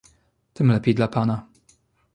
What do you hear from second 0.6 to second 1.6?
lepiej dla pana."